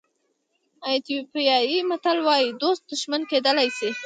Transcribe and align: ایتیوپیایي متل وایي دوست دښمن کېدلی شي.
ایتیوپیایي 0.87 1.77
متل 1.89 2.17
وایي 2.27 2.49
دوست 2.61 2.81
دښمن 2.91 3.21
کېدلی 3.31 3.69
شي. 3.77 3.89